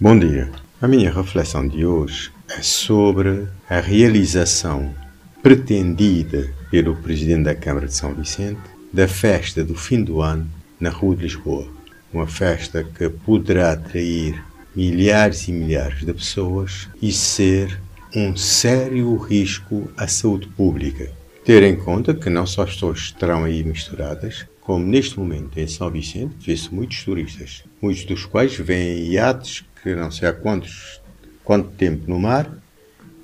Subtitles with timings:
[0.00, 0.50] Bom dia.
[0.82, 4.92] A minha reflexão de hoje é sobre a realização
[5.40, 8.58] pretendida pelo Presidente da Câmara de São Vicente
[8.92, 11.68] da festa do fim do ano na Rua de Lisboa.
[12.12, 14.42] Uma festa que poderá atrair
[14.74, 17.80] milhares e milhares de pessoas e ser
[18.16, 21.08] um sério risco à saúde pública.
[21.44, 25.68] Ter em conta que não só as pessoas estarão aí misturadas, como neste momento em
[25.68, 30.98] São Vicente vê-se muitos turistas, muitos dos quais vêm iates que não sei há quantos,
[31.44, 32.50] quanto tempo no mar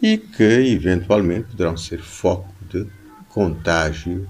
[0.00, 2.86] e que eventualmente poderão ser foco de
[3.28, 4.26] contágio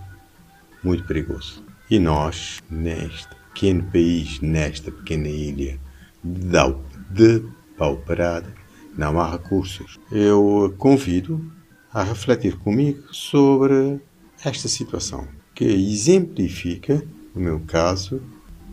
[0.83, 1.65] muito perigoso.
[1.89, 5.79] E nós, neste pequeno país, nesta pequena ilha
[6.25, 7.45] de
[7.79, 8.53] pauperada,
[8.99, 9.97] não há recursos.
[10.11, 11.41] Eu convido
[11.93, 14.01] a refletir comigo sobre
[14.45, 18.21] esta situação, que exemplifica, no meu caso,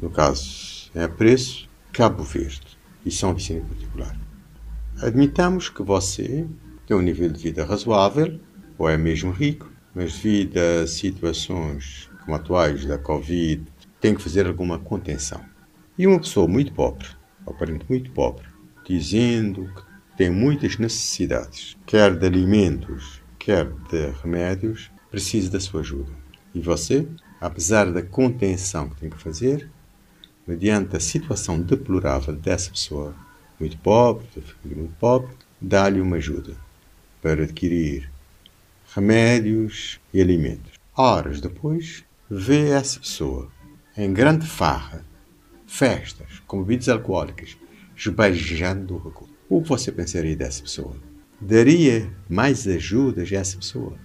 [0.02, 4.18] no caso é preço, Cabo Verde e São Vicente em particular.
[5.02, 6.48] Admitamos que você
[6.86, 8.40] tem um nível de vida razoável,
[8.78, 13.64] ou é mesmo rico, mas devido a situações como atuais da Covid,
[14.00, 15.42] tem que fazer alguma contenção.
[15.98, 17.08] E uma pessoa muito pobre,
[17.46, 18.46] aparentemente muito pobre,
[18.86, 26.12] dizendo que tem muitas necessidades, quer de alimentos, quer de remédios, precisa da sua ajuda.
[26.54, 27.08] E você,
[27.40, 29.70] apesar da contenção que tem que fazer,
[30.46, 33.16] mediante a situação deplorável dessa pessoa,
[33.60, 34.28] muito pobre,
[34.64, 36.56] muito pobre, dá-lhe uma ajuda
[37.22, 38.12] para adquirir
[38.94, 40.74] remédios e alimentos.
[40.96, 43.50] Horas depois, vê essa pessoa
[43.96, 45.06] em grande farra,
[45.66, 47.58] festas, com bebidas alcoólicas,
[47.96, 49.34] esbajando o recurso.
[49.50, 50.96] O que você pensaria dessa pessoa?
[51.40, 53.98] Daria mais ajudas a essa pessoa?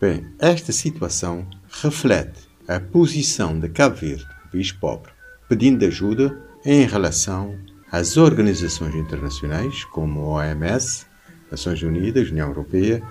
[0.00, 5.12] Bem, esta situação reflete a posição de Cabo Verde, país pobre,
[5.50, 7.58] pedindo ajuda em relação
[7.90, 11.04] às organizações internacionais como a OMS,
[11.50, 13.02] Nações Unidas, União Europeia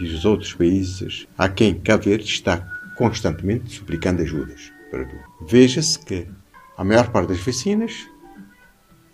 [0.00, 4.72] e os outros países a quem Cabo Verde está constantemente suplicando ajudas.
[5.46, 6.26] Veja-se que
[6.78, 8.08] a maior parte das vacinas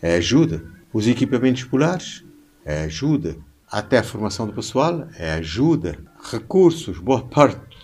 [0.01, 2.25] é ajuda os equipamentos escolares
[2.65, 3.37] é ajuda.
[3.71, 5.99] Até a formação do pessoal é ajuda.
[6.31, 7.77] Recursos, boa parte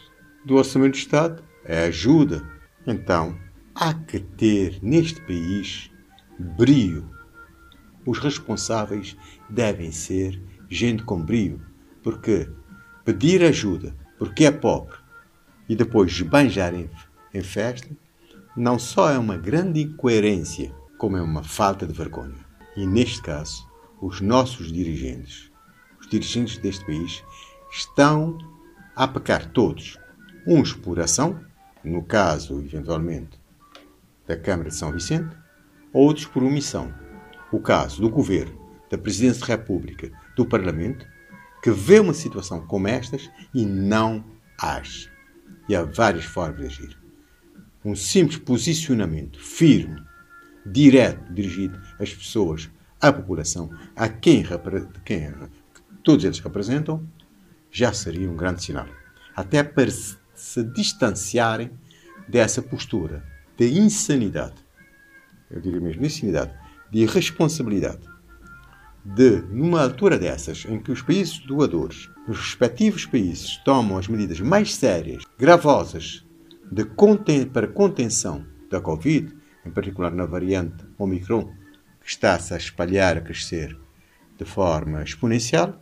[0.45, 2.43] do orçamento do Estado é ajuda.
[2.87, 3.37] Então,
[3.75, 5.91] há que ter neste país
[6.39, 7.11] brio.
[8.07, 9.17] Os responsáveis
[9.51, 11.61] devem ser gente com brio,
[12.03, 12.49] porque
[13.05, 14.97] pedir ajuda porque é pobre
[15.69, 16.89] e depois esbanjar em,
[17.33, 17.89] em festa
[18.57, 22.45] não só é uma grande incoerência, como é uma falta de vergonha.
[22.77, 23.69] E neste caso,
[24.01, 25.51] os nossos dirigentes,
[26.01, 27.25] os dirigentes deste país,
[27.73, 28.39] estão
[28.95, 29.99] a pecar todos.
[30.47, 31.41] Uns por ação,
[31.83, 33.41] no caso, eventualmente,
[34.27, 35.37] da Câmara de São Vicente,
[35.93, 36.93] outros por omissão.
[37.53, 38.59] O caso do Governo,
[38.91, 41.07] da Presidência da República, do Parlamento,
[41.63, 44.25] que vê uma situação como estas e não
[44.61, 45.11] age.
[45.69, 46.99] E há várias formas de agir.
[47.85, 50.03] Um simples posicionamento firme
[50.67, 52.71] direto dirigido às pessoas,
[53.01, 54.45] à população, a quem,
[55.05, 55.33] quem
[56.03, 57.07] todos eles representam,
[57.71, 58.87] já seria um grande sinal.
[59.37, 61.71] Até para se distanciarem
[62.29, 63.25] dessa postura
[63.57, 64.55] de insanidade,
[65.51, 66.53] eu diria mesmo de insanidade,
[66.91, 68.01] de irresponsabilidade,
[69.05, 74.41] de, numa altura dessas, em que os países doadores, os respectivos países, tomam as medidas
[74.41, 76.25] mais sérias, gravosas,
[76.71, 79.33] de conten para contenção da Covid,
[79.65, 81.53] em particular na variante Omicron,
[82.01, 83.77] que está-se a espalhar, a crescer
[84.39, 85.81] de forma exponencial.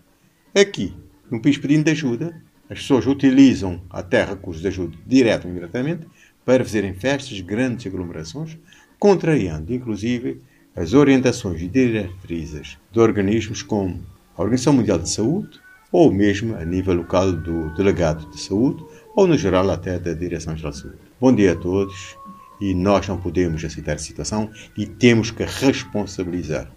[0.54, 0.94] Aqui,
[1.31, 6.06] num país pedindo ajuda, as pessoas utilizam até recursos de ajuda direto ou indiretamente
[6.44, 8.56] para fazerem festas, grandes aglomerações,
[8.98, 10.41] contrariando, inclusive,
[10.75, 14.00] as orientações e diretrizes de organismos como
[14.36, 15.60] a Organização Mundial de Saúde,
[15.91, 18.82] ou mesmo a nível local do Delegado de Saúde,
[19.14, 20.98] ou no geral até da Direção-Geral de Saúde.
[21.20, 22.16] Bom dia a todos
[22.60, 26.70] e nós não podemos aceitar a situação e temos que responsabilizar,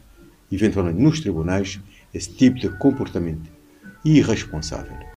[0.51, 1.79] eventualmente nos tribunais,
[2.13, 3.49] esse tipo de comportamento
[4.03, 5.04] irresponsável.